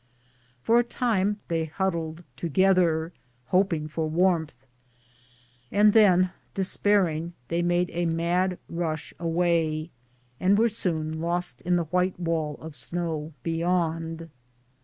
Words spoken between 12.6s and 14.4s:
snow beyond.